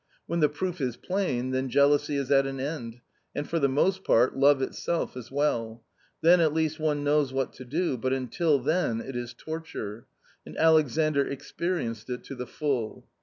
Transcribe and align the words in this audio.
When 0.25 0.39
the 0.39 0.49
proof 0.49 0.81
is 0.81 0.97
plain, 0.97 1.51
then 1.51 1.69
jealousy 1.69 2.15
is 2.15 2.31
at 2.31 2.47
an 2.47 2.59
end, 2.59 3.01
and, 3.35 3.47
for 3.47 3.59
the 3.59 3.69
most 3.69 4.03
part, 4.03 4.35
love 4.35 4.59
itself 4.59 5.15
as 5.15 5.31
well; 5.31 5.83
then 6.23 6.41
at 6.41 6.55
least 6.55 6.79
one 6.79 7.03
knows 7.03 7.31
what 7.31 7.53
to 7.57 7.65
do, 7.65 7.97
but 7.97 8.11
until 8.11 8.57
then 8.57 8.99
it 8.99 9.15
is 9.15 9.35
torture! 9.35 10.07
And 10.43 10.57
Alexandr 10.57 11.27
experienced 11.27 12.09
it 12.09 12.23
to 12.23 12.33
the 12.35 12.47
full. 12.47 13.05